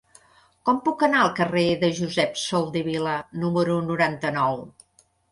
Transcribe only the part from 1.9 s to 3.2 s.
Josep Soldevila